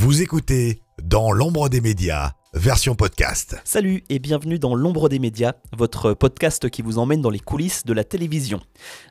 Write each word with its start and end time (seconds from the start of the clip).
Vous 0.00 0.22
écoutez 0.22 0.80
Dans 1.02 1.32
l'ombre 1.32 1.68
des 1.68 1.80
médias, 1.80 2.30
version 2.54 2.94
podcast. 2.94 3.60
Salut 3.64 4.04
et 4.08 4.20
bienvenue 4.20 4.60
dans 4.60 4.76
L'ombre 4.76 5.08
des 5.08 5.18
médias, 5.18 5.54
votre 5.76 6.14
podcast 6.14 6.70
qui 6.70 6.82
vous 6.82 6.98
emmène 6.98 7.20
dans 7.20 7.30
les 7.30 7.40
coulisses 7.40 7.84
de 7.84 7.92
la 7.92 8.04
télévision. 8.04 8.60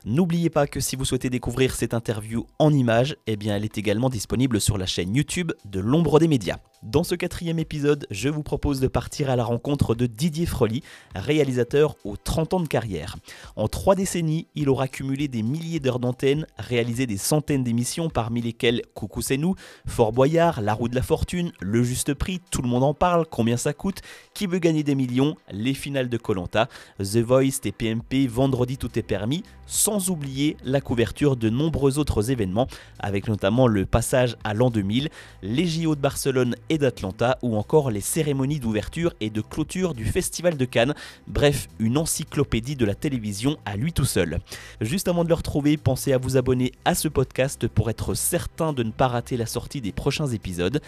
N'oubliez 0.06 0.48
pas 0.48 0.66
que 0.66 0.80
si 0.80 0.96
vous 0.96 1.04
souhaitez 1.04 1.28
découvrir 1.28 1.74
cette 1.74 1.92
interview 1.92 2.46
en 2.58 2.72
images, 2.72 3.18
eh 3.26 3.36
bien 3.36 3.54
elle 3.54 3.66
est 3.66 3.76
également 3.76 4.08
disponible 4.08 4.62
sur 4.62 4.78
la 4.78 4.86
chaîne 4.86 5.14
YouTube 5.14 5.52
de 5.66 5.78
L'ombre 5.78 6.20
des 6.20 6.26
médias. 6.26 6.56
Dans 6.84 7.02
ce 7.02 7.16
quatrième 7.16 7.58
épisode, 7.58 8.06
je 8.12 8.28
vous 8.28 8.44
propose 8.44 8.78
de 8.78 8.86
partir 8.86 9.30
à 9.30 9.36
la 9.36 9.42
rencontre 9.42 9.96
de 9.96 10.06
Didier 10.06 10.46
Froli, 10.46 10.84
réalisateur 11.16 11.96
aux 12.04 12.16
30 12.16 12.54
ans 12.54 12.60
de 12.60 12.68
carrière. 12.68 13.16
En 13.56 13.66
trois 13.66 13.96
décennies, 13.96 14.46
il 14.54 14.68
aura 14.68 14.86
cumulé 14.86 15.26
des 15.26 15.42
milliers 15.42 15.80
d'heures 15.80 15.98
d'antenne, 15.98 16.46
réalisé 16.56 17.06
des 17.06 17.16
centaines 17.16 17.64
d'émissions 17.64 18.10
parmi 18.10 18.40
lesquelles 18.40 18.82
Coucou 18.94 19.22
c'est 19.22 19.38
nous, 19.38 19.56
Fort 19.86 20.12
Boyard, 20.12 20.60
La 20.60 20.72
roue 20.72 20.88
de 20.88 20.94
la 20.94 21.02
fortune, 21.02 21.50
Le 21.58 21.82
juste 21.82 22.14
prix, 22.14 22.40
Tout 22.52 22.62
le 22.62 22.68
monde 22.68 22.84
en 22.84 22.94
parle, 22.94 23.26
Combien 23.28 23.56
ça 23.56 23.72
coûte, 23.72 24.00
Qui 24.32 24.46
veut 24.46 24.60
gagner 24.60 24.84
des 24.84 24.94
millions, 24.94 25.34
les 25.50 25.74
finales 25.74 26.08
de 26.08 26.16
Colanta, 26.16 26.68
The 27.00 27.16
Voice, 27.16 27.58
TPMP, 27.60 28.28
Vendredi 28.28 28.78
tout 28.78 28.96
est 28.96 29.02
permis, 29.02 29.42
sans 29.66 30.10
oublier 30.10 30.56
la 30.64 30.80
couverture 30.80 31.36
de 31.36 31.50
nombreux 31.50 31.98
autres 31.98 32.30
événements, 32.30 32.68
avec 33.00 33.26
notamment 33.26 33.66
le 33.66 33.84
passage 33.84 34.36
à 34.44 34.54
l'an 34.54 34.70
2000, 34.70 35.08
les 35.42 35.66
JO 35.66 35.96
de 35.96 36.00
Barcelone 36.00 36.54
et 36.68 36.78
d'Atlanta 36.78 37.38
ou 37.42 37.56
encore 37.56 37.90
les 37.90 38.00
cérémonies 38.00 38.60
d'ouverture 38.60 39.14
et 39.20 39.30
de 39.30 39.40
clôture 39.40 39.94
du 39.94 40.04
Festival 40.04 40.56
de 40.56 40.64
Cannes. 40.64 40.94
Bref, 41.26 41.68
une 41.78 41.98
encyclopédie 41.98 42.76
de 42.76 42.84
la 42.84 42.94
télévision 42.94 43.56
à 43.64 43.76
lui 43.76 43.92
tout 43.92 44.04
seul. 44.04 44.40
Juste 44.80 45.08
avant 45.08 45.24
de 45.24 45.28
le 45.28 45.34
retrouver, 45.34 45.76
pensez 45.76 46.12
à 46.12 46.18
vous 46.18 46.36
abonner 46.36 46.72
à 46.84 46.94
ce 46.94 47.08
podcast 47.08 47.68
pour 47.68 47.90
être 47.90 48.14
certain 48.14 48.72
de 48.72 48.82
ne 48.82 48.90
pas 48.90 49.08
rater 49.08 49.36
la 49.36 49.46
sortie 49.46 49.80
des 49.80 49.92
prochains 49.92 50.28
épisodes. 50.28 50.80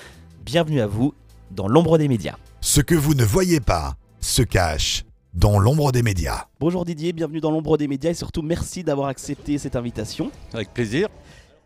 Bienvenue 0.44 0.80
à 0.80 0.86
vous 0.86 1.14
dans 1.50 1.68
l'ombre 1.68 1.98
des 1.98 2.08
médias. 2.08 2.36
Ce 2.60 2.80
que 2.80 2.94
vous 2.94 3.14
ne 3.14 3.24
voyez 3.24 3.60
pas 3.60 3.94
se 4.20 4.42
cache 4.42 5.04
dans 5.34 5.58
l'ombre 5.58 5.92
des 5.92 6.02
médias. 6.02 6.46
Bonjour 6.58 6.84
Didier, 6.84 7.12
bienvenue 7.12 7.40
dans 7.40 7.50
l'ombre 7.50 7.78
des 7.78 7.86
médias 7.88 8.10
et 8.10 8.14
surtout 8.14 8.42
merci 8.42 8.82
d'avoir 8.82 9.08
accepté 9.08 9.58
cette 9.58 9.76
invitation. 9.76 10.30
Avec 10.52 10.74
plaisir. 10.74 11.08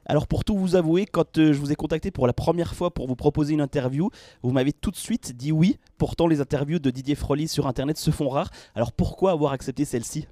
Alors 0.06 0.26
pour 0.26 0.44
tout 0.44 0.56
vous 0.56 0.76
avouer, 0.76 1.06
quand 1.06 1.38
euh, 1.38 1.52
je 1.52 1.58
vous 1.58 1.72
ai 1.72 1.76
contacté 1.76 2.10
pour 2.10 2.26
la 2.26 2.32
première 2.32 2.74
fois 2.74 2.92
pour 2.92 3.06
vous 3.06 3.16
proposer 3.16 3.54
une 3.54 3.60
interview, 3.60 4.10
vous 4.42 4.50
m'avez 4.50 4.72
tout 4.72 4.90
de 4.90 4.96
suite 4.96 5.36
dit 5.36 5.52
oui. 5.52 5.78
Pourtant 5.98 6.26
les 6.26 6.40
interviews 6.40 6.78
de 6.78 6.90
Didier 6.90 7.14
Froli 7.14 7.48
sur 7.48 7.66
Internet 7.66 7.96
se 7.96 8.10
font 8.10 8.28
rares. 8.28 8.50
Alors 8.74 8.92
pourquoi 8.92 9.32
avoir 9.32 9.52
accepté 9.52 9.84
celle-ci? 9.84 10.26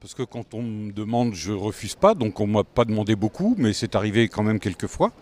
Parce 0.00 0.12
que 0.12 0.22
quand 0.22 0.52
on 0.52 0.60
me 0.60 0.92
demande, 0.92 1.32
je 1.34 1.52
refuse 1.52 1.94
pas. 1.94 2.14
Donc 2.14 2.38
on 2.38 2.46
m'a 2.46 2.62
pas 2.62 2.84
demandé 2.84 3.16
beaucoup, 3.16 3.54
mais 3.56 3.72
c'est 3.72 3.94
arrivé 3.94 4.28
quand 4.28 4.42
même 4.42 4.60
quelques 4.60 4.86
fois. 4.86 5.12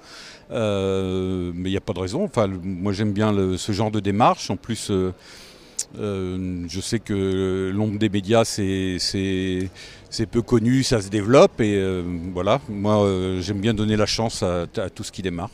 Euh, 0.50 1.53
mais 1.55 1.69
il 1.69 1.73
n'y 1.73 1.77
a 1.77 1.80
pas 1.80 1.92
de 1.92 2.00
raison. 2.00 2.25
Enfin, 2.25 2.48
moi 2.48 2.92
j'aime 2.92 3.12
bien 3.12 3.33
ce 3.56 3.70
genre 3.70 3.92
de 3.92 4.00
démarche. 4.00 4.50
En 4.50 4.56
plus, 4.56 4.91
euh, 4.91 5.14
euh, 5.98 6.64
je 6.68 6.80
sais 6.80 6.98
que 6.98 7.70
l'ombre 7.74 7.98
des 7.98 8.08
médias, 8.08 8.44
c'est 8.44 8.96
c'est- 8.98 9.70
c'est 10.10 10.26
peu 10.26 10.42
connu, 10.42 10.82
ça 10.82 11.00
se 11.00 11.08
développe. 11.08 11.60
Et 11.60 11.74
euh, 11.76 12.02
voilà, 12.32 12.60
moi 12.68 13.02
euh, 13.04 13.40
j'aime 13.40 13.60
bien 13.60 13.74
donner 13.74 13.96
la 13.96 14.06
chance 14.06 14.42
à, 14.42 14.62
à 14.76 14.90
tout 14.90 15.04
ce 15.04 15.12
qui 15.12 15.22
démarre. 15.22 15.50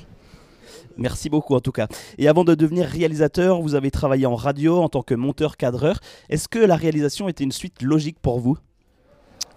Merci 0.97 1.31
beaucoup 1.31 1.55
en 1.55 1.61
tout 1.61 1.71
cas. 1.71 1.87
Et 2.19 2.27
avant 2.27 2.43
de 2.43 2.55
devenir 2.57 2.87
réalisateur, 2.87 3.61
vous 3.63 3.75
avez 3.77 3.91
travaillé 3.91 4.27
en 4.27 4.35
radio 4.35 4.79
en 4.79 4.89
tant 4.89 5.03
que 5.03 5.15
monteur-cadreur. 5.15 6.01
Est-ce 6.29 6.49
que 6.49 6.59
la 6.59 6.75
réalisation 6.75 7.29
était 7.29 7.45
une 7.45 7.53
suite 7.53 7.83
logique 7.83 8.19
pour 8.21 8.41
vous? 8.41 8.59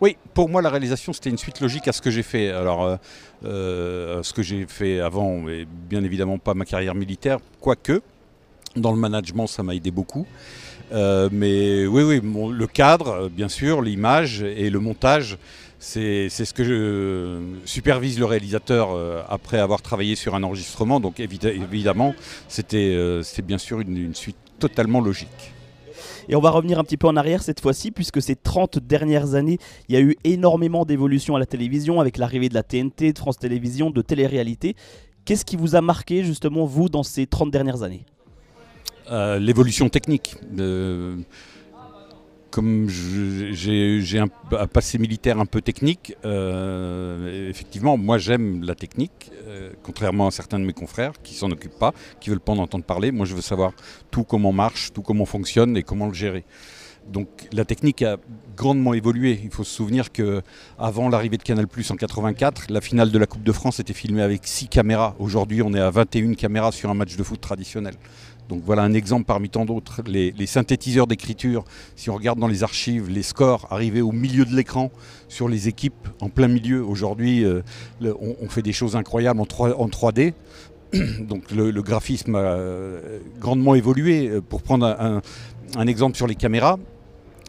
Oui, 0.01 0.17
pour 0.33 0.49
moi, 0.49 0.63
la 0.63 0.69
réalisation, 0.69 1.13
c'était 1.13 1.29
une 1.29 1.37
suite 1.37 1.59
logique 1.61 1.87
à 1.87 1.91
ce 1.93 2.01
que 2.01 2.09
j'ai 2.09 2.23
fait. 2.23 2.49
Alors, 2.49 2.83
euh, 2.83 2.95
euh, 3.45 4.23
ce 4.23 4.33
que 4.33 4.41
j'ai 4.41 4.65
fait 4.67 4.99
avant, 4.99 5.47
et 5.47 5.67
bien 5.89 6.03
évidemment 6.03 6.39
pas 6.39 6.55
ma 6.55 6.65
carrière 6.65 6.95
militaire, 6.95 7.37
quoique, 7.59 8.01
dans 8.75 8.91
le 8.91 8.97
management, 8.97 9.45
ça 9.47 9.61
m'a 9.63 9.75
aidé 9.75 9.91
beaucoup. 9.91 10.25
Euh, 10.91 11.29
mais 11.31 11.85
oui, 11.87 12.03
oui, 12.03 12.21
le 12.51 12.67
cadre, 12.67 13.07
euh, 13.09 13.29
bien 13.29 13.47
sûr, 13.47 13.81
l'image 13.81 14.41
et 14.43 14.69
le 14.69 14.79
montage, 14.79 15.37
c'est 15.79 16.29
ce 16.29 16.53
que 16.53 16.63
je 16.63 17.39
supervise 17.65 18.19
le 18.19 18.25
réalisateur 18.25 18.89
euh, 18.91 19.21
après 19.29 19.57
avoir 19.59 19.81
travaillé 19.81 20.15
sur 20.15 20.35
un 20.35 20.43
enregistrement. 20.43 20.99
Donc, 20.99 21.17
évi- 21.19 21.45
évidemment, 21.47 22.13
c'était 22.47 22.77
euh, 22.77 23.23
c'était 23.23 23.41
bien 23.41 23.57
sûr 23.57 23.79
une- 23.79 23.97
une 23.97 24.15
suite 24.15 24.35
totalement 24.59 25.01
logique. 25.01 25.53
Et 26.29 26.35
on 26.35 26.39
va 26.39 26.51
revenir 26.51 26.77
un 26.77 26.83
petit 26.83 26.97
peu 26.97 27.07
en 27.07 27.15
arrière 27.15 27.41
cette 27.41 27.61
fois-ci, 27.61 27.89
puisque 27.91 28.21
ces 28.21 28.35
30 28.35 28.77
dernières 28.79 29.33
années, 29.33 29.57
il 29.89 29.95
y 29.95 29.97
a 29.97 30.01
eu 30.01 30.15
énormément 30.23 30.85
d'évolutions 30.85 31.35
à 31.35 31.39
la 31.39 31.45
télévision, 31.47 31.99
avec 31.99 32.17
l'arrivée 32.17 32.47
de 32.47 32.53
la 32.53 32.63
TNT, 32.63 33.13
de 33.13 33.17
France 33.17 33.37
Télévisions, 33.39 33.89
de 33.89 34.01
télé-réalité. 34.03 34.75
Qu'est-ce 35.25 35.45
qui 35.45 35.55
vous 35.55 35.75
a 35.75 35.81
marqué 35.81 36.23
justement, 36.23 36.65
vous, 36.65 36.89
dans 36.89 37.03
ces 37.03 37.25
30 37.25 37.49
dernières 37.49 37.81
années? 37.81 38.05
L'évolution 39.09 39.89
technique. 39.89 40.35
Euh, 40.59 41.17
comme 42.51 42.89
j'ai 42.89 44.19
un 44.19 44.27
passé 44.67 44.97
militaire 44.97 45.39
un 45.39 45.45
peu 45.45 45.61
technique, 45.61 46.15
euh, 46.25 47.49
effectivement, 47.49 47.97
moi 47.97 48.17
j'aime 48.17 48.63
la 48.63 48.75
technique, 48.75 49.31
euh, 49.47 49.71
contrairement 49.83 50.27
à 50.27 50.31
certains 50.31 50.59
de 50.59 50.65
mes 50.65 50.73
confrères 50.73 51.13
qui 51.23 51.33
s'en 51.33 51.49
occupent 51.49 51.79
pas, 51.79 51.93
qui 52.19 52.29
veulent 52.29 52.41
pas 52.41 52.51
en 52.51 52.57
entendre 52.57 52.83
parler. 52.83 53.11
Moi 53.11 53.25
je 53.25 53.35
veux 53.35 53.41
savoir 53.41 53.71
tout 54.11 54.25
comment 54.25 54.51
marche, 54.51 54.91
tout 54.93 55.01
comment 55.01 55.25
fonctionne 55.25 55.77
et 55.77 55.83
comment 55.83 56.07
le 56.07 56.13
gérer. 56.13 56.43
Donc 57.11 57.27
la 57.51 57.65
technique 57.65 58.01
a 58.01 58.17
grandement 58.55 58.93
évolué. 58.93 59.39
Il 59.43 59.51
faut 59.51 59.63
se 59.63 59.73
souvenir 59.73 60.11
que 60.11 60.41
avant 60.79 61.09
l'arrivée 61.09 61.37
de 61.37 61.43
Canal+ 61.43 61.65
en 61.65 61.95
84, 61.95 62.65
la 62.69 62.81
finale 62.81 63.11
de 63.11 63.17
la 63.17 63.25
Coupe 63.25 63.43
de 63.43 63.51
France 63.51 63.79
était 63.79 63.93
filmée 63.93 64.21
avec 64.21 64.41
6 64.45 64.67
caméras. 64.67 65.15
Aujourd'hui, 65.19 65.61
on 65.61 65.73
est 65.73 65.79
à 65.79 65.89
21 65.89 66.33
caméras 66.33 66.71
sur 66.71 66.89
un 66.89 66.93
match 66.93 67.15
de 67.17 67.23
foot 67.23 67.41
traditionnel. 67.41 67.95
Donc 68.49 68.63
voilà 68.65 68.81
un 68.81 68.93
exemple 68.93 69.25
parmi 69.25 69.49
tant 69.49 69.65
d'autres. 69.65 70.01
Les, 70.05 70.45
synthétiseurs 70.45 71.07
d'écriture, 71.07 71.63
si 71.95 72.09
on 72.09 72.15
regarde 72.15 72.37
dans 72.37 72.49
les 72.49 72.63
archives, 72.63 73.09
les 73.09 73.23
scores 73.23 73.67
arrivés 73.71 74.01
au 74.01 74.11
milieu 74.11 74.43
de 74.43 74.53
l'écran 74.53 74.91
sur 75.29 75.47
les 75.47 75.69
équipes 75.69 76.07
en 76.19 76.29
plein 76.29 76.49
milieu. 76.49 76.83
Aujourd'hui, 76.83 77.45
euh, 77.45 77.61
on, 78.01 78.49
fait 78.49 78.61
des 78.61 78.73
choses 78.73 78.97
incroyables 78.97 79.39
en, 79.39 79.45
3, 79.45 79.79
en 79.79 79.87
3D. 79.87 80.33
Donc 81.21 81.51
le, 81.51 81.71
graphisme 81.81 82.35
a 82.35 82.39
euh, 82.39 83.19
grandement 83.39 83.73
évolué. 83.73 84.27
Euh, 84.27 84.41
Pour 84.41 84.61
prendre 84.61 85.21
un 85.77 85.87
exemple 85.87 86.17
sur 86.17 86.27
les 86.27 86.35
caméras, 86.35 86.77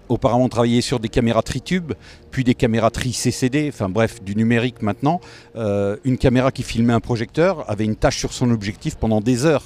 auparavant 0.08 0.44
on 0.44 0.48
travaillait 0.48 0.80
sur 0.80 1.00
des 1.00 1.08
caméras 1.08 1.42
tritube, 1.42 1.92
puis 2.30 2.44
des 2.44 2.54
caméras 2.54 2.90
tri-CCD, 2.90 3.68
enfin 3.72 3.88
bref, 3.88 4.22
du 4.22 4.34
numérique 4.36 4.82
maintenant. 4.82 5.20
Euh, 5.56 5.96
une 6.04 6.18
caméra 6.18 6.50
qui 6.52 6.62
filmait 6.62 6.92
un 6.92 7.00
projecteur 7.00 7.68
avait 7.70 7.84
une 7.84 7.96
tâche 7.96 8.18
sur 8.18 8.32
son 8.32 8.50
objectif 8.50 8.96
pendant 8.96 9.20
des 9.20 9.44
heures. 9.44 9.64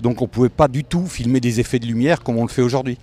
Donc 0.00 0.20
on 0.20 0.24
ne 0.24 0.28
pouvait 0.30 0.48
pas 0.48 0.68
du 0.68 0.82
tout 0.84 1.06
filmer 1.06 1.40
des 1.40 1.60
effets 1.60 1.78
de 1.78 1.86
lumière 1.86 2.22
comme 2.22 2.36
on 2.38 2.42
le 2.42 2.48
fait 2.50 2.62
aujourd'hui. 2.62 2.98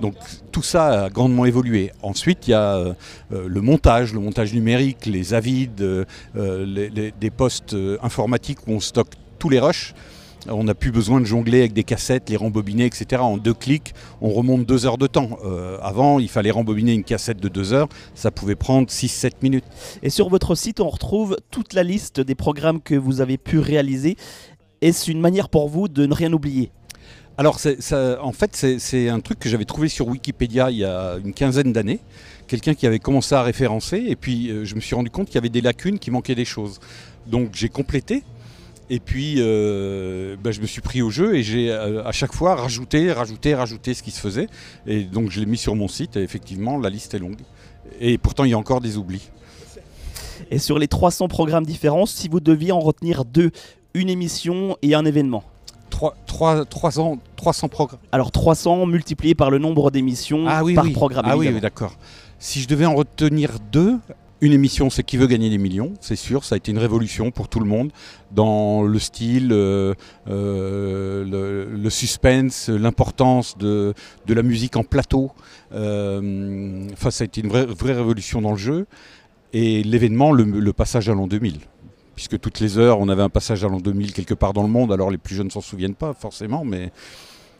Donc 0.00 0.14
tout 0.50 0.62
ça 0.62 1.04
a 1.04 1.10
grandement 1.10 1.44
évolué. 1.44 1.92
Ensuite, 2.02 2.48
il 2.48 2.52
y 2.52 2.54
a 2.54 2.76
euh, 2.76 2.94
euh, 3.32 3.44
le 3.46 3.60
montage, 3.60 4.14
le 4.14 4.20
montage 4.20 4.54
numérique, 4.54 5.04
les 5.06 5.34
avides, 5.34 6.06
les- 6.34 7.12
des 7.20 7.30
postes 7.30 7.76
informatiques 8.02 8.66
où 8.66 8.72
on 8.72 8.80
stocke 8.80 9.12
tous 9.38 9.50
les 9.50 9.60
rushs. 9.60 9.92
On 10.48 10.64
n'a 10.64 10.74
plus 10.74 10.90
besoin 10.90 11.20
de 11.20 11.24
jongler 11.24 11.60
avec 11.60 11.72
des 11.72 11.84
cassettes, 11.84 12.28
les 12.28 12.36
rembobiner, 12.36 12.84
etc. 12.86 13.22
En 13.22 13.36
deux 13.36 13.54
clics, 13.54 13.94
on 14.20 14.30
remonte 14.30 14.66
deux 14.66 14.86
heures 14.86 14.98
de 14.98 15.06
temps. 15.06 15.38
Euh, 15.44 15.78
avant, 15.82 16.18
il 16.18 16.28
fallait 16.28 16.50
rembobiner 16.50 16.92
une 16.94 17.04
cassette 17.04 17.38
de 17.40 17.48
deux 17.48 17.72
heures, 17.72 17.88
ça 18.16 18.30
pouvait 18.32 18.56
prendre 18.56 18.88
6-7 18.88 19.34
minutes. 19.42 19.64
Et 20.02 20.10
sur 20.10 20.28
votre 20.28 20.54
site, 20.56 20.80
on 20.80 20.88
retrouve 20.88 21.36
toute 21.52 21.74
la 21.74 21.84
liste 21.84 22.20
des 22.20 22.34
programmes 22.34 22.80
que 22.80 22.96
vous 22.96 23.20
avez 23.20 23.38
pu 23.38 23.60
réaliser. 23.60 24.16
Est-ce 24.80 25.10
une 25.12 25.20
manière 25.20 25.48
pour 25.48 25.68
vous 25.68 25.86
de 25.86 26.06
ne 26.06 26.14
rien 26.14 26.32
oublier? 26.32 26.72
Alors, 27.38 27.60
ça- 27.60 28.18
en 28.22 28.32
fait, 28.32 28.56
c'est- 28.78 29.08
un 29.08 29.20
truc 29.20 29.38
que 29.38 29.48
j'avais 29.48 29.64
trouvé 29.64 29.88
sur 29.88 30.08
Wikipédia 30.08 30.70
il 30.70 30.78
y 30.78 30.84
a 30.84 31.16
une 31.24 31.32
quinzaine 31.32 31.72
d'années. 31.72 32.00
Quelqu'un 32.48 32.74
qui 32.74 32.86
avait 32.86 32.98
commencé 32.98 33.34
à 33.34 33.42
référencer, 33.42 34.04
et 34.08 34.16
puis 34.16 34.50
euh, 34.50 34.64
je 34.64 34.74
me 34.74 34.80
suis 34.80 34.94
rendu 34.94 35.08
compte 35.08 35.26
qu'il 35.26 35.36
y 35.36 35.38
avait 35.38 35.48
des 35.48 35.60
lacunes, 35.62 35.98
qu'il 35.98 36.12
manquait 36.12 36.34
des 36.34 36.44
choses. 36.44 36.78
Donc, 37.26 37.50
j'ai 37.54 37.68
complété. 37.68 38.22
Et 38.94 39.00
puis, 39.00 39.36
euh, 39.38 40.36
ben, 40.44 40.50
je 40.52 40.60
me 40.60 40.66
suis 40.66 40.82
pris 40.82 41.00
au 41.00 41.08
jeu 41.08 41.34
et 41.34 41.42
j'ai 41.42 41.70
euh, 41.70 42.04
à 42.04 42.12
chaque 42.12 42.34
fois 42.34 42.56
rajouté, 42.56 43.10
rajouté, 43.10 43.54
rajouté 43.54 43.94
ce 43.94 44.02
qui 44.02 44.10
se 44.10 44.20
faisait. 44.20 44.48
Et 44.86 45.04
donc, 45.04 45.30
je 45.30 45.40
l'ai 45.40 45.46
mis 45.46 45.56
sur 45.56 45.74
mon 45.74 45.88
site. 45.88 46.16
Et 46.18 46.22
effectivement, 46.22 46.78
la 46.78 46.90
liste 46.90 47.14
est 47.14 47.18
longue. 47.18 47.38
Et 48.00 48.18
pourtant, 48.18 48.44
il 48.44 48.50
y 48.50 48.54
a 48.54 48.58
encore 48.58 48.82
des 48.82 48.98
oublis. 48.98 49.30
Et 50.50 50.58
sur 50.58 50.78
les 50.78 50.88
300 50.88 51.28
programmes 51.28 51.64
différents, 51.64 52.04
si 52.04 52.28
vous 52.28 52.40
deviez 52.40 52.70
en 52.72 52.80
retenir 52.80 53.24
deux, 53.24 53.50
une 53.94 54.10
émission 54.10 54.76
et 54.82 54.94
un 54.94 55.06
événement. 55.06 55.44
Trois, 55.88 56.14
trois- 56.26 56.64
trois 56.66 57.00
ans, 57.00 57.18
300 57.36 57.68
programmes. 57.68 58.00
Alors 58.12 58.30
300 58.30 58.84
multiplié 58.84 59.34
par 59.34 59.50
le 59.50 59.56
nombre 59.58 59.90
d'émissions 59.90 60.44
Ah 60.48 60.62
oui, 60.64 60.74
par 60.74 60.84
oui. 60.84 60.90
programme. 60.92 61.24
Ah 61.26 61.38
oui, 61.38 61.48
oui, 61.52 61.60
d'accord. 61.62 61.96
Si 62.38 62.60
je 62.60 62.68
devais 62.68 62.84
en 62.86 62.94
retenir 62.94 63.52
deux, 63.72 63.96
une 64.42 64.52
émission, 64.52 64.90
c'est 64.90 65.04
Qui 65.04 65.16
veut 65.16 65.28
gagner 65.28 65.48
des 65.50 65.56
millions, 65.56 65.94
c'est 66.00 66.16
sûr, 66.16 66.44
ça 66.44 66.56
a 66.56 66.58
été 66.58 66.72
une 66.72 66.78
révolution 66.78 67.30
pour 67.30 67.48
tout 67.48 67.60
le 67.60 67.64
monde, 67.64 67.92
dans 68.32 68.82
le 68.82 68.98
style, 68.98 69.50
euh, 69.52 69.94
euh, 70.28 71.68
le, 71.70 71.90
suspense, 71.90 72.68
l'importance 72.68 73.56
de, 73.56 73.94
la 74.26 74.42
musique 74.42 74.76
en 74.76 74.82
plateau. 74.82 75.30
Euh, 75.72 76.88
Enfin, 76.92 77.12
ça 77.12 77.22
a 77.22 77.26
été 77.26 77.40
une 77.40 77.48
vraie, 77.48 77.66
révolution 77.92 78.42
dans 78.42 78.50
le 78.50 78.58
jeu. 78.58 78.86
Et 79.52 79.84
l'événement, 79.84 80.32
le, 80.32 80.42
le 80.44 80.72
passage 80.72 81.08
à 81.08 81.14
l'an 81.14 81.28
2000. 81.28 81.60
puisque 82.16 82.40
toutes 82.40 82.58
les 82.58 82.78
heures, 82.78 82.98
on 82.98 83.08
avait 83.08 83.22
un 83.22 83.28
passage 83.28 83.64
à 83.64 83.68
l'an 83.68 83.78
2000 83.78 84.12
quelque 84.12 84.34
part 84.34 84.52
dans 84.52 84.62
le 84.62 84.68
monde. 84.68 84.92
Alors 84.92 85.10
les 85.10 85.18
plus 85.18 85.36
jeunes 85.36 85.46
ne 85.46 85.52
s'en 85.52 85.60
souviennent 85.60 85.94
pas 85.94 86.14
forcément, 86.14 86.64
mais, 86.64 86.90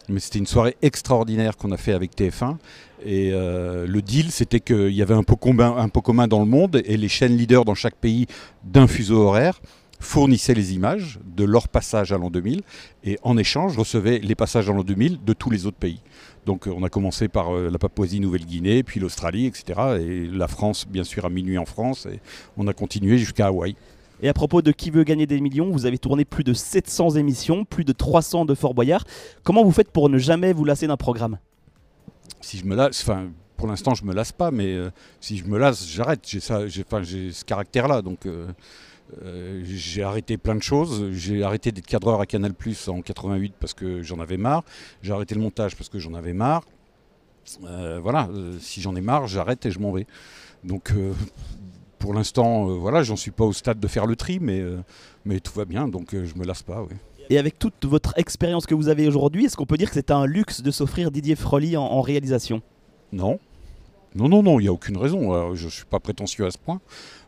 mais 0.09 0.21
c'était 0.21 0.39
une 0.39 0.47
soirée 0.47 0.77
extraordinaire 0.83 1.57
qu'on 1.57 1.73
a 1.73 1.77
fait 1.77 1.93
avec 1.93 2.17
TF1. 2.17 2.57
Et 3.05 3.31
euh, 3.33 3.87
le 3.87 4.03
deal, 4.03 4.31
c'était 4.31 4.61
qu'il 4.61 4.91
y 4.91 5.03
avait 5.03 5.15
un 5.15 5.23
pot, 5.23 5.37
commun, 5.37 5.77
un 5.77 5.89
pot 5.89 6.03
commun 6.03 6.29
dans 6.29 6.41
le 6.41 6.47
monde 6.47 6.83
et 6.85 6.97
les 6.97 7.09
chaînes 7.09 7.37
leaders 7.37 7.65
dans 7.65 7.75
chaque 7.75 7.97
pays 7.97 8.27
d'un 8.65 8.87
fuseau 8.87 9.23
horaire 9.23 9.61
fournissaient 9.99 10.55
les 10.55 10.75
images 10.75 11.21
de 11.25 11.45
leur 11.45 11.69
passage 11.69 12.13
à 12.13 12.19
l'an 12.19 12.29
2000 12.29 12.63
et 13.05 13.19
en 13.23 13.39
échange 13.39 13.79
recevaient 13.79 14.19
les 14.19 14.35
passages 14.35 14.69
à 14.69 14.73
l'an 14.73 14.83
2000 14.83 15.25
de 15.25 15.33
tous 15.33 15.49
les 15.49 15.67
autres 15.67 15.77
pays. 15.77 16.01
Donc 16.45 16.67
on 16.67 16.83
a 16.83 16.89
commencé 16.89 17.29
par 17.29 17.55
euh, 17.55 17.71
la 17.71 17.79
Papouasie-Nouvelle-Guinée, 17.79 18.83
puis 18.83 18.99
l'Australie, 18.99 19.47
etc. 19.47 19.81
Et 20.01 20.27
la 20.27 20.49
France, 20.49 20.87
bien 20.89 21.05
sûr, 21.05 21.25
à 21.25 21.31
minuit 21.31 21.59
en 21.59 21.67
France. 21.67 22.07
Et 22.07 22.19
on 22.57 22.67
a 22.67 22.73
continué 22.73 23.17
jusqu'à 23.19 23.47
Hawaï. 23.47 23.77
Et 24.23 24.29
à 24.29 24.33
propos 24.33 24.63
de 24.63 24.71
Qui 24.71 24.91
veut 24.91 25.03
gagner 25.03 25.27
des 25.27 25.41
millions, 25.41 25.71
vous 25.71 25.85
avez 25.85 25.99
tourné 25.99 26.25
plus 26.25 26.45
de 26.45 26.55
700 26.55 27.17
émissions, 27.17 27.65
plus 27.65 27.85
de 27.85 27.93
300 27.93 28.45
de 28.45 28.55
Fort 28.55 28.73
Boyard. 28.73 29.05
Comment 29.43 29.65
vous 29.65 29.73
faites 29.73 29.91
pour 29.91 30.09
ne 30.09 30.17
jamais 30.17 30.53
vous 30.53 30.65
lasser 30.65 30.87
d'un 30.87 30.97
programme? 30.97 31.39
Si 32.41 32.59
je 32.59 32.65
me 32.65 32.77
lasse, 32.77 33.03
enfin, 33.03 33.31
pour 33.57 33.67
l'instant, 33.67 33.95
je 33.95 34.05
me 34.05 34.15
lasse 34.15 34.33
pas, 34.33 34.51
mais 34.53 34.75
euh, 34.75 34.91
si 35.21 35.37
je 35.37 35.45
me 35.45 35.59
lasse, 35.59 35.89
j'arrête. 35.89 36.21
J'ai 36.27 36.41
ça, 36.41 36.67
j'ai, 36.69 36.85
ce 37.33 37.45
caractère-là, 37.45 38.03
donc. 38.03 38.27
Euh, 38.27 38.49
euh, 39.23 39.63
j'ai 39.67 40.03
arrêté 40.03 40.39
plein 40.39 40.55
de 40.55 40.63
choses. 40.63 41.11
J'ai 41.13 41.43
arrêté 41.43 41.71
d'être 41.71 41.87
cadreur 41.87 42.21
à 42.21 42.25
Canal 42.25 42.55
Plus 42.55 42.89
en 42.89 43.03
88 43.03 43.53
parce 43.61 43.75
que 43.75 44.03
j'en 44.03 44.21
avais 44.21 44.39
marre. 44.39 44.65
J'ai 45.03 45.13
arrêté 45.13 45.35
le 45.35 45.41
montage 45.43 45.77
parce 45.77 45.91
que 45.91 45.99
j'en 45.99 46.15
avais 46.15 46.33
marre. 46.33 46.63
voilà, 47.61 48.31
si 48.59 48.81
j'en 48.81 48.97
ai 48.97 49.03
marre, 49.03 49.27
j'arrête 49.27 49.67
et 49.67 49.71
je 49.71 49.81
m'en 49.81 49.93
vais. 49.93 50.07
Donc 50.65 50.95
pour 52.03 52.15
l'instant, 52.15 52.69
euh, 52.69 52.73
voilà, 52.75 53.05
j'en 53.05 53.15
suis 53.15 53.31
pas 53.31 53.45
au 53.45 53.53
stade 53.53 53.79
de 53.79 53.87
faire 53.87 54.07
le 54.07 54.17
tri, 54.17 54.39
mais, 54.41 54.59
euh, 54.59 54.83
mais 55.25 55.39
tout 55.39 55.53
va 55.55 55.65
bien, 55.65 55.87
donc 55.87 56.13
euh, 56.15 56.27
je 56.27 56.35
me 56.35 56.45
lasse 56.45 56.65
pas. 56.65 56.85
Et 57.31 57.39
avec 57.39 57.61
toute 57.61 57.85
votre 57.85 58.13
expérience 58.19 58.67
que 58.67 58.75
vous 58.75 58.89
avez 58.89 59.07
aujourd'hui, 59.07 59.45
est-ce 59.45 59.57
qu'on 59.57 59.67
peut 59.67 59.77
dire 59.77 59.89
que 59.89 59.95
c'est 59.95 60.11
un 60.11 60.27
luxe 60.27 60.63
de 60.63 60.73
s'offrir 60.73 61.13
Didier 61.13 61.37
Froli 61.37 61.77
en, 61.77 62.01
réalisation? 62.01 62.61
Non. 63.13 63.39
Non, 64.15 64.29
non, 64.29 64.43
non, 64.43 64.61
il 64.61 64.65
n'y 64.65 64.69
a 64.69 64.73
aucune 64.73 64.97
raison. 64.97 65.55
je 65.55 65.65
ne 65.65 65.71
suis 65.71 65.85
pas 65.85 66.01
prétentieux 66.01 66.47
à 66.47 66.51
ce 66.51 66.59
point. 66.59 66.81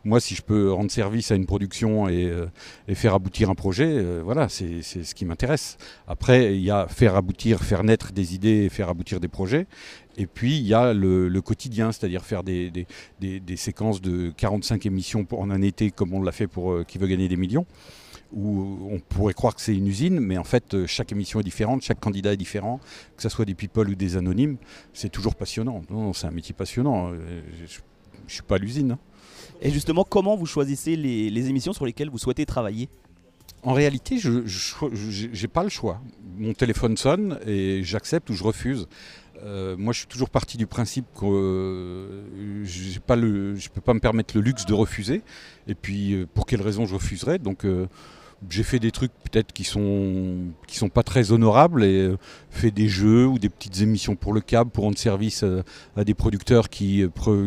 Moi, 0.03 0.19
si 0.19 0.35
je 0.35 0.43
peux 0.43 0.71
rendre 0.71 0.91
service 0.91 1.31
à 1.31 1.35
une 1.35 1.47
production 1.47 2.07
et, 2.07 2.31
faire 2.93 3.15
aboutir 3.15 3.49
un 3.49 3.55
projet, 3.55 4.21
voilà, 4.21 4.49
c'est 4.49 4.81
ce 4.81 5.15
qui 5.15 5.25
m'intéresse. 5.25 5.77
Après, 6.07 6.55
il 6.55 6.61
y 6.61 6.69
a 6.69 6.87
faire 6.87 7.15
aboutir, 7.15 7.63
faire 7.63 7.83
naître 7.83 8.11
des 8.11 8.35
idées, 8.35 8.69
faire 8.69 8.89
aboutir 8.89 9.19
des 9.19 9.27
projets. 9.27 9.65
Et 10.17 10.27
puis 10.27 10.57
il 10.57 10.65
y 10.65 10.73
a 10.73 10.93
le, 10.93 11.41
quotidien, 11.41 11.91
c'est-à-dire 11.91 12.23
faire 12.23 12.43
des, 12.43 12.71
des, 13.19 13.57
séquences 13.57 14.01
de 14.01 14.31
45 14.35 14.85
émissions 14.85 15.25
en 15.31 15.49
un 15.49 15.61
été 15.61 15.91
comme 15.91 16.13
on 16.13 16.21
l'a 16.21 16.31
fait 16.31 16.47
pour 16.47 16.71
euh, 16.71 16.83
Qui 16.83 16.97
veut 16.97 17.07
gagner 17.07 17.27
des 17.27 17.37
millions, 17.37 17.65
où 18.35 18.89
on 18.91 18.99
pourrait 18.99 19.33
croire 19.33 19.55
que 19.55 19.61
c'est 19.61 19.75
une 19.75 19.87
usine, 19.87 20.19
mais 20.19 20.37
en 20.37 20.43
fait 20.43 20.73
euh, 20.73 20.85
chaque 20.85 21.11
émission 21.11 21.39
est 21.39 21.43
différente, 21.43 21.81
chaque 21.81 21.99
candidat 21.99 22.33
est 22.33 22.37
différent, 22.37 22.79
que 23.15 23.23
ce 23.23 23.29
soit 23.29 23.45
des 23.45 23.55
people 23.55 23.89
ou 23.89 23.95
des 23.95 24.17
anonymes, 24.17 24.57
c'est 24.93 25.09
toujours 25.09 25.35
passionnant. 25.35 25.81
Non, 25.89 26.13
c'est 26.13 26.27
un 26.27 26.31
métier 26.31 26.53
passionnant. 26.53 27.11
Euh, 27.11 27.41
je 27.57 27.63
ne 27.63 28.29
suis 28.29 28.43
pas 28.43 28.55
à 28.55 28.57
l'usine. 28.59 28.91
Hein. 28.91 28.99
Et 29.61 29.71
justement, 29.71 30.03
comment 30.03 30.35
vous 30.35 30.45
choisissez 30.45 30.95
les, 30.95 31.29
les 31.29 31.49
émissions 31.49 31.73
sur 31.73 31.85
lesquelles 31.85 32.09
vous 32.09 32.17
souhaitez 32.17 32.45
travailler? 32.45 32.89
En 33.63 33.73
réalité, 33.73 34.19
je 34.19 34.29
n'ai 35.41 35.47
pas 35.47 35.63
le 35.63 35.69
choix. 35.69 35.99
Mon 36.37 36.53
téléphone 36.53 36.97
sonne 36.97 37.39
et 37.47 37.81
j'accepte 37.83 38.29
ou 38.29 38.33
je 38.33 38.43
refuse. 38.43 38.87
Euh, 39.43 39.75
moi, 39.77 39.91
je 39.91 39.99
suis 39.99 40.07
toujours 40.07 40.29
parti 40.29 40.57
du 40.57 40.67
principe 40.67 41.05
que 41.15 41.25
euh, 41.25 42.63
je 42.63 42.89
ne 42.89 43.69
peux 43.73 43.81
pas 43.81 43.93
me 43.93 43.99
permettre 43.99 44.35
le 44.37 44.41
luxe 44.41 44.65
de 44.65 44.73
refuser. 44.73 45.21
Et 45.67 45.75
puis, 45.75 46.13
euh, 46.13 46.27
pour 46.31 46.45
quelle 46.45 46.61
raison 46.61 46.85
je 46.85 46.95
refuserais? 46.95 47.39
Donc, 47.39 47.65
j'ai 48.49 48.63
fait 48.63 48.79
des 48.79 48.91
trucs 48.91 49.11
peut-être 49.23 49.53
qui 49.53 49.63
sont 49.63 50.37
qui 50.67 50.77
sont 50.77 50.89
pas 50.89 51.03
très 51.03 51.31
honorables 51.31 51.83
et 51.83 52.13
fait 52.49 52.71
des 52.71 52.87
jeux 52.87 53.25
ou 53.25 53.39
des 53.39 53.49
petites 53.49 53.81
émissions 53.81 54.15
pour 54.15 54.33
le 54.33 54.41
câble 54.41 54.69
pour 54.69 54.83
rendre 54.83 54.97
service 54.97 55.43
à, 55.95 56.03
des 56.03 56.13
producteurs 56.13 56.69
qui, 56.69 57.03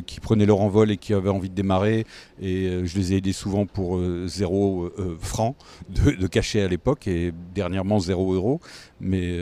qui 0.06 0.20
prenaient 0.20 0.46
leur 0.46 0.60
envol 0.60 0.90
et 0.90 0.96
qui 0.96 1.14
avaient 1.14 1.28
envie 1.30 1.50
de 1.50 1.54
démarrer. 1.54 2.04
Et 2.40 2.84
je 2.84 2.98
les 2.98 3.12
ai 3.12 3.16
aidés 3.18 3.32
souvent 3.32 3.66
pour 3.66 4.00
zéro 4.26 4.90
franc 5.20 5.56
de, 5.88 6.12
de 6.12 6.26
cachet 6.26 6.62
à 6.62 6.68
l'époque 6.68 7.06
et 7.06 7.32
dernièrement 7.54 7.98
zéro 8.00 8.34
euro. 8.34 8.60
Mais 9.00 9.38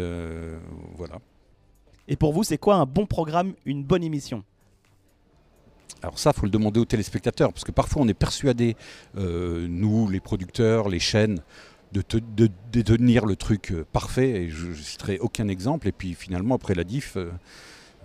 voilà. 0.97 1.19
Et 2.09 2.17
pour 2.17 2.33
vous, 2.33 2.45
c'est 2.45 2.59
quoi 2.59 2.77
un 2.77 2.87
bon 2.87 3.07
programme, 3.07 3.55
une 3.65 3.83
bonne 3.83 4.05
émission? 4.05 4.45
Alors 6.03 6.19
ça, 6.19 6.33
il 6.35 6.39
faut 6.39 6.47
le 6.47 6.51
demander 6.51 6.79
aux 6.79 6.85
téléspectateurs, 6.85 7.53
parce 7.53 7.65
que 7.65 7.73
parfois 7.73 8.03
on 8.03 8.09
est 8.09 8.15
persuadé, 8.15 8.77
euh, 9.17 9.67
nous, 9.69 10.09
les 10.09 10.21
producteurs, 10.21 10.89
les 10.89 10.99
chaînes, 10.99 11.41
de, 11.93 12.03
détenir 12.71 13.25
le 13.25 13.37
truc 13.37 13.73
euh, 13.73 13.87
parfait, 13.93 14.43
et 14.43 14.51
je 14.51 14.69
ne 14.69 14.75
citerai 14.75 15.19
aucun 15.19 15.49
exemple, 15.49 15.89
et 15.89 15.93
puis 15.93 16.15
finalement, 16.15 16.55
après 16.55 16.75
la 16.75 16.85
diff, 16.85 17.17
euh, 17.17 17.31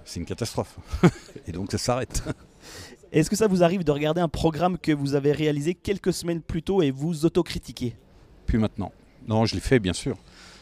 c'est 0.06 0.20
une 0.20 0.26
catastrophe. 0.26 0.78
et 1.48 1.52
donc 1.52 1.72
ça 1.72 1.78
s'arrête. 1.78 2.24
Est-ce 3.12 3.30
que 3.30 3.36
ça 3.36 3.48
vous 3.48 3.62
arrive 3.62 3.84
de 3.84 3.92
regarder 3.92 4.22
un 4.22 4.30
programme 4.30 4.78
que 4.78 4.94
vous 4.94 5.16
avez 5.16 5.34
réalisé 5.34 5.76
quelques 5.76 6.14
semaines 6.14 6.42
plus 6.42 6.64
tôt 6.64 6.82
et 6.82 6.92
vous 6.92 7.26
autocritiquer? 7.26 7.96
Puis 8.46 8.58
maintenant. 8.58 8.94
Non, 9.28 9.46
je 9.46 9.56
l'ai 9.56 9.62
fait, 9.62 9.80
bien 9.80 9.94
sûr 9.94 10.18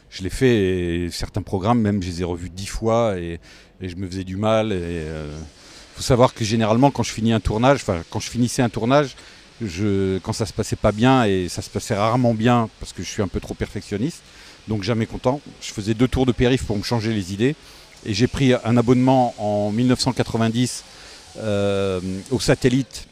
je 0.10 0.24
l'ai 0.24 0.30
fait 0.30 1.06
et 1.06 1.12
certains 1.12 1.42
programmes, 1.42 1.81
même, 1.81 2.01
je 2.01 2.07
les 2.07 2.21
ai 2.21 2.24
revus 2.24 2.50
dix 2.50 2.66
fois 2.66 3.18
et, 3.18 3.39
je 3.81 3.95
me 3.95 4.07
faisais 4.07 4.24
du 4.24 4.36
mal. 4.36 4.71
Euh, 4.74 5.38
faut 6.00 6.04
savoir 6.04 6.34
que 6.34 6.46
généralement, 6.46 6.92
quand 6.92 7.04
je 7.04 7.12
finis 7.12 7.34
un 7.34 7.42
tournage, 7.42 7.81
enfin, 7.81 8.04
quand 8.10 8.22
je 8.22 8.30
finissais 8.30 8.62
un 8.62 8.69
tournage, 8.69 9.18
quand 9.60 10.31
ça 10.31 10.46
se 10.46 10.54
passait 10.54 10.78
pas 10.78 10.94
bien 10.94 11.25
et 11.25 11.50
ça 11.50 11.62
se 11.62 11.69
passait 11.69 11.94
rarement 11.94 12.34
bien 12.34 12.69
parce 12.80 12.94
que 12.94 13.04
je 13.04 13.10
suis 13.10 13.22
un 13.22 13.28
peu 13.28 13.42
trop 13.42 13.54
perfectionniste, 13.54 14.22
donc 14.69 14.84
jamais 14.84 15.06
content. 15.06 15.42
Je 15.60 15.74
faisais 15.74 15.94
deux 15.94 16.07
tours 16.07 16.25
de 16.25 16.31
périph 16.31 16.63
pour 16.63 16.78
me 16.78 16.84
changer 16.84 17.13
les 17.13 17.34
idées 17.34 17.54
et 18.06 18.13
j'ai 18.13 18.28
pris 18.28 18.54
un 18.54 18.78
abonnement 18.78 19.36
en 19.40 19.72
1990 19.72 20.86
euh, 21.40 22.00
au 22.31 22.40
satellite 22.40 23.10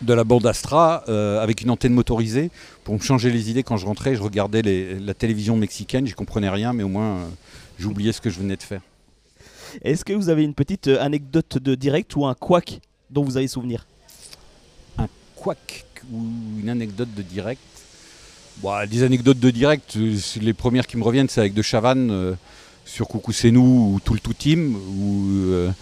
de 0.00 0.14
la 0.14 0.24
bande 0.24 0.46
Astra 0.46 1.04
euh, 1.08 1.42
avec 1.42 1.60
une 1.60 1.68
antenne 1.68 1.92
motorisée 1.92 2.50
pour 2.84 2.94
me 2.94 3.00
changer 3.00 3.30
les 3.30 3.50
idées 3.50 3.64
quand 3.64 3.76
je 3.76 3.84
rentrais. 3.84 4.16
Je 4.16 4.22
regardais 4.22 4.62
la 4.62 5.12
télévision 5.12 5.58
mexicaine, 5.58 6.06
je 6.06 6.14
comprenais 6.14 6.48
rien, 6.48 6.72
mais 6.72 6.84
au 6.84 6.88
moins 6.88 7.18
euh, 7.18 7.26
j'oubliais 7.78 8.12
ce 8.12 8.22
que 8.22 8.30
je 8.30 8.40
venais 8.40 8.56
de 8.56 8.62
faire. 8.62 8.80
Est-ce 9.82 10.04
que 10.04 10.12
vous 10.12 10.28
avez 10.28 10.44
une 10.44 10.54
petite 10.54 10.88
euh, 10.88 11.00
anecdote 11.00 11.58
de 11.58 11.74
direct 11.74 12.14
ou 12.16 12.26
un 12.26 12.34
quack 12.34 12.80
dont 13.10 13.24
vous 13.24 13.36
avez 13.36 13.48
souvenir? 13.48 13.86
Un 14.98 15.08
quack 15.36 15.84
ou 16.12 16.24
une 16.60 16.68
anecdote 16.68 17.12
de 17.14 17.22
direct? 17.22 17.60
Bah, 18.62 18.86
Des 18.86 19.02
anecdotes 19.02 19.40
de 19.40 19.50
direct, 19.50 19.96
les 20.40 20.52
premières 20.52 20.86
qui 20.86 20.96
me 20.96 21.02
reviennent, 21.02 21.28
c'est 21.28 21.40
avec 21.40 21.54
De 21.54 21.62
Chavannes 21.62 22.36
sur 22.84 23.08
Coucou 23.08 23.32
c'est 23.32 23.50
nous 23.50 23.94
ou 23.94 24.00
Tout 24.04 24.14
le 24.14 24.20
Tout 24.20 24.34
Team, 24.34 24.76
ou 24.76 25.72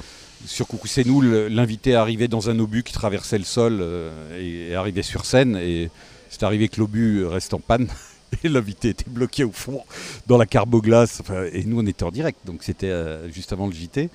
sur 0.47 0.67
Coucou 0.67 0.87
c'est 0.87 1.07
nous, 1.07 1.21
l'invité 1.21 1.95
arrivait 1.95 2.29
dans 2.29 2.51
un 2.51 2.59
obus 2.59 2.83
qui 2.83 2.93
traversait 2.93 3.39
le 3.39 3.45
sol 3.45 3.79
euh, 3.81 4.71
et, 4.71 4.75
arrivait 4.75 5.03
sur 5.03 5.25
scène. 5.25 5.57
Et 5.57 5.91
c'est 6.31 6.43
arrivé 6.43 6.69
que 6.69 6.81
l'obus 6.81 7.25
reste 7.25 7.55
en 7.55 7.61
panne. 7.61 7.89
Et 8.45 8.49
l'invité 8.49 8.91
était 8.91 9.09
bloqué 9.09 9.45
au 9.45 9.53
fond 9.53 9.83
dans 10.27 10.39
la 10.39 10.47
carboglace. 10.47 11.23
et 11.53 11.65
nous, 11.65 11.81
on 11.81 11.87
était 11.87 12.05
en 12.05 12.11
direct, 12.11 12.41
donc 12.45 12.63
c'était 12.63 12.89
euh, 12.89 13.31
juste 13.31 13.53
avant 13.53 13.67
le 13.67 13.73
JT. 13.73 14.09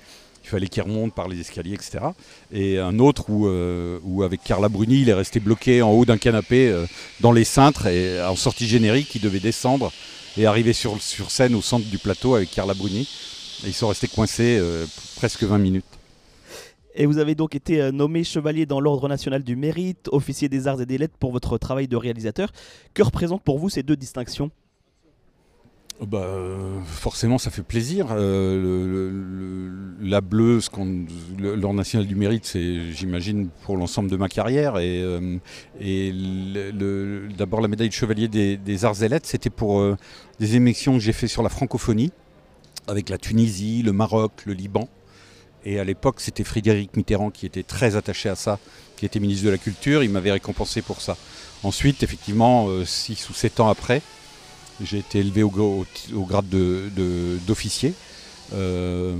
Il 0.44 0.48
fallait 0.48 0.68
qu'il 0.68 0.82
remonte 0.82 1.14
par 1.14 1.28
les 1.28 1.40
escaliers, 1.40 1.74
etc. 1.74 1.98
Et 2.52 2.78
un 2.78 2.98
autre 3.00 3.28
où, 3.28 3.46
euh, 3.48 3.98
où, 4.02 4.22
avec 4.22 4.42
Carla 4.42 4.68
Bruni, 4.68 5.02
il 5.02 5.08
est 5.08 5.14
resté 5.14 5.40
bloqué 5.40 5.82
en 5.82 5.90
haut 5.90 6.06
d'un 6.06 6.16
canapé 6.16 6.74
dans 7.20 7.32
les 7.32 7.44
cintres 7.44 7.86
et 7.86 8.22
en 8.22 8.36
sortie 8.36 8.66
générique, 8.66 9.14
il 9.14 9.20
devait 9.20 9.40
descendre 9.40 9.92
et 10.38 10.46
arriver 10.46 10.72
sur, 10.72 11.02
sur 11.02 11.30
scène 11.30 11.54
au 11.54 11.60
centre 11.60 11.86
du 11.86 11.98
plateau 11.98 12.34
avec 12.34 12.50
Carla 12.50 12.72
Bruni. 12.72 13.06
Et 13.64 13.68
ils 13.68 13.74
sont 13.74 13.88
restés 13.88 14.08
coincés 14.08 14.58
presque 15.16 15.42
20 15.42 15.58
minutes. 15.58 15.97
Et 16.94 17.06
vous 17.06 17.18
avez 17.18 17.34
donc 17.34 17.54
été 17.54 17.80
euh, 17.80 17.92
nommé 17.92 18.24
chevalier 18.24 18.66
dans 18.66 18.80
l'Ordre 18.80 19.08
national 19.08 19.42
du 19.42 19.56
mérite, 19.56 20.08
officier 20.12 20.48
des 20.48 20.66
arts 20.66 20.80
et 20.80 20.86
des 20.86 20.98
lettres 20.98 21.16
pour 21.18 21.32
votre 21.32 21.58
travail 21.58 21.88
de 21.88 21.96
réalisateur. 21.96 22.50
Que 22.94 23.02
représentent 23.02 23.42
pour 23.42 23.58
vous 23.58 23.68
ces 23.68 23.82
deux 23.82 23.96
distinctions? 23.96 24.50
Bah, 26.00 26.28
forcément, 26.84 27.38
ça 27.38 27.50
fait 27.50 27.64
plaisir. 27.64 28.06
Euh, 28.10 29.60
la 30.00 30.20
bleue, 30.20 30.60
l'ordre 31.38 31.74
national 31.74 32.06
du 32.06 32.14
mérite, 32.14 32.44
c'est, 32.44 32.92
j'imagine, 32.92 33.48
pour 33.64 33.76
l'ensemble 33.76 34.08
de 34.08 34.16
ma 34.16 34.28
carrière. 34.28 34.78
Et, 34.78 35.02
euh, 35.02 35.38
d'abord, 37.36 37.60
la 37.60 37.66
médaille 37.66 37.88
de 37.88 37.94
chevalier 37.94 38.28
des, 38.28 38.84
arts 38.84 39.02
et 39.02 39.08
lettres, 39.08 39.26
c'était 39.28 39.50
pour 39.50 39.84
des 40.38 40.54
émissions 40.54 40.94
que 40.94 41.00
j'ai 41.00 41.12
fait 41.12 41.26
sur 41.26 41.42
la 41.42 41.48
francophonie, 41.48 42.12
avec 42.86 43.08
la 43.08 43.18
Tunisie, 43.18 43.82
le 43.82 43.92
Maroc, 43.92 44.44
le 44.46 44.52
Liban. 44.52 44.88
Et 45.64 45.78
à 45.78 45.84
l'époque, 45.84 46.20
c'était 46.20 46.44
Frédéric 46.44 46.96
Mitterrand 46.96 47.30
qui 47.30 47.46
était 47.46 47.62
très 47.62 47.96
attaché 47.96 48.28
à 48.28 48.36
ça, 48.36 48.58
qui 48.96 49.06
était 49.06 49.20
ministre 49.20 49.44
de 49.44 49.50
la 49.50 49.58
Culture. 49.58 50.02
Il 50.02 50.10
m'avait 50.10 50.32
récompensé 50.32 50.82
pour 50.82 51.00
ça. 51.00 51.16
Ensuite, 51.62 52.02
effectivement, 52.02 52.68
6 52.84 53.12
euh, 53.12 53.30
ou 53.30 53.34
7 53.34 53.60
ans 53.60 53.68
après, 53.68 54.02
j'ai 54.82 54.98
été 54.98 55.18
élevé 55.18 55.42
au, 55.42 55.50
grade 56.14 56.48
d'officier. 57.46 57.94
Euh, 58.54 59.14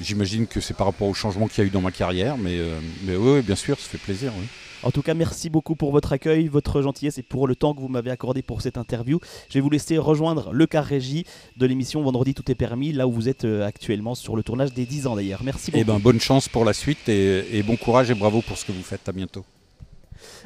J'imagine 0.00 0.46
que 0.46 0.60
c'est 0.60 0.74
par 0.74 0.86
rapport 0.86 1.08
au 1.08 1.14
changement 1.14 1.46
qu'il 1.48 1.62
y 1.62 1.64
a 1.64 1.68
eu 1.68 1.70
dans 1.70 1.80
ma 1.80 1.92
carrière, 1.92 2.36
mais, 2.38 2.58
euh, 2.58 2.78
mais 3.04 3.16
oui, 3.16 3.32
oui, 3.36 3.42
bien 3.42 3.56
sûr, 3.56 3.78
ça 3.78 3.88
fait 3.88 3.98
plaisir. 3.98 4.32
oui. 4.38 4.46
En 4.82 4.90
tout 4.90 5.00
cas, 5.00 5.14
merci 5.14 5.48
beaucoup 5.48 5.76
pour 5.76 5.92
votre 5.92 6.12
accueil, 6.12 6.46
votre 6.46 6.82
gentillesse 6.82 7.16
et 7.16 7.22
pour 7.22 7.48
le 7.48 7.56
temps 7.56 7.72
que 7.72 7.80
vous 7.80 7.88
m'avez 7.88 8.10
accordé 8.10 8.42
pour 8.42 8.60
cette 8.60 8.76
interview. 8.76 9.18
Je 9.48 9.54
vais 9.54 9.60
vous 9.62 9.70
laisser 9.70 9.96
rejoindre 9.96 10.52
le 10.52 10.66
car 10.66 10.84
régie 10.84 11.24
de 11.56 11.64
l'émission 11.64 12.02
Vendredi 12.02 12.34
Tout 12.34 12.50
est 12.50 12.54
permis, 12.54 12.92
là 12.92 13.08
où 13.08 13.12
vous 13.12 13.30
êtes 13.30 13.46
euh, 13.46 13.66
actuellement 13.66 14.14
sur 14.14 14.36
le 14.36 14.42
tournage 14.42 14.74
des 14.74 14.84
10 14.84 15.06
ans 15.06 15.16
d'ailleurs. 15.16 15.42
Merci 15.42 15.70
beaucoup. 15.70 15.80
Eh 15.80 15.84
ben, 15.84 15.98
bonne 15.98 16.20
chance 16.20 16.50
pour 16.50 16.66
la 16.66 16.74
suite 16.74 17.08
et, 17.08 17.56
et 17.56 17.62
bon 17.62 17.76
courage 17.76 18.10
et 18.10 18.14
bravo 18.14 18.42
pour 18.42 18.58
ce 18.58 18.66
que 18.66 18.72
vous 18.72 18.82
faites. 18.82 19.08
À 19.08 19.12
bientôt. 19.12 19.46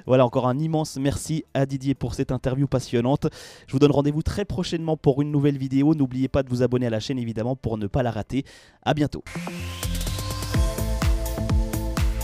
Voilà, 0.07 0.25
encore 0.25 0.49
un 0.49 0.59
immense 0.59 0.97
merci 0.97 1.45
à 1.55 1.67
Didier 1.67 1.95
pour 1.95 2.15
cette 2.15 2.33
interview 2.33 2.67
passionnante. 2.67 3.27
Je 3.67 3.73
vous 3.73 3.79
donne 3.79 3.93
rendez-vous 3.93 4.23
très 4.23 4.45
prochainement 4.45 4.97
pour 4.97 5.23
une 5.23 5.31
nouvelle 5.31 5.59
vidéo. 5.59 5.95
N'oubliez 5.95 6.29
pas 6.29 6.43
de 6.43 6.49
vous 6.49 6.63
abonner 6.63 6.87
à 6.87 6.91
la 6.91 7.01
chaîne 7.01 7.19
évidemment 7.19 7.57
pour 7.57 7.79
ne 7.79 7.87
pas 7.87 8.03
la 8.03 8.11
rater. 8.11 8.45
À 8.83 8.95
bientôt. 8.95 9.23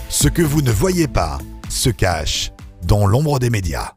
Ce 0.08 0.28
que 0.28 0.42
vous 0.42 0.62
ne 0.62 0.70
voyez 0.70 1.08
pas 1.08 1.38
se 1.68 1.90
cache 1.90 2.52
dans 2.86 3.06
l'ombre 3.06 3.38
des 3.38 3.50
médias. 3.50 3.94